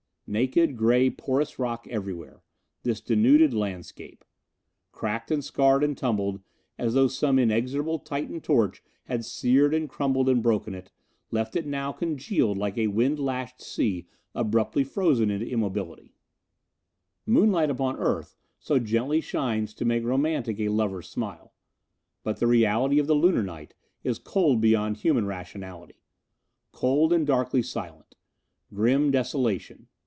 Naked, 0.33 0.77
gray 0.77 1.09
porous 1.09 1.59
rock 1.59 1.85
everywhere. 1.89 2.41
This 2.83 3.01
denuded 3.01 3.53
landscape! 3.53 4.23
Cracked 4.93 5.29
and 5.29 5.43
scarred 5.43 5.83
and 5.83 5.97
tumbled, 5.97 6.39
as 6.77 6.93
though 6.93 7.09
some 7.09 7.37
inexorable 7.37 7.99
Titan 7.99 8.39
torch 8.39 8.81
had 9.07 9.25
seared 9.25 9.73
and 9.73 9.89
crumbled 9.89 10.29
and 10.29 10.41
broken 10.41 10.73
it, 10.73 10.89
left 11.31 11.57
it 11.57 11.65
now 11.67 11.91
congealed 11.91 12.57
like 12.57 12.77
a 12.77 12.87
wind 12.87 13.19
lashed 13.19 13.61
sea 13.61 14.07
abruptly 14.33 14.85
frozen 14.85 15.29
into 15.29 15.45
immobility. 15.49 16.15
Moonlight 17.25 17.69
upon 17.69 17.97
Earth 17.97 18.37
so 18.57 18.79
gently 18.79 19.19
shines 19.19 19.73
to 19.73 19.83
make 19.83 20.05
romantic 20.05 20.61
a 20.61 20.69
lover's 20.69 21.09
smile! 21.09 21.53
But 22.23 22.37
the 22.39 22.47
reality 22.47 22.99
of 22.99 23.07
the 23.07 23.15
Lunar 23.15 23.43
night 23.43 23.73
is 24.05 24.17
cold 24.17 24.61
beyond 24.61 24.95
human 24.95 25.25
rationality. 25.25 25.99
Cold 26.71 27.11
and 27.11 27.27
darkly 27.27 27.61
silent. 27.61 28.15
Grim 28.73 29.11
desolation. 29.11 29.89